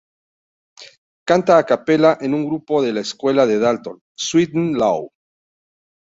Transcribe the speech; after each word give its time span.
Canta 1.31 1.57
a 1.59 1.63
capella 1.71 2.17
en 2.21 2.33
un 2.33 2.43
grupo 2.47 2.81
de 2.81 2.91
la 2.91 3.01
escuela 3.01 3.45
de 3.45 3.59
Dalton, 3.59 3.99
"Sweet 4.17 4.55
n' 4.57 4.73
Low". 4.73 5.11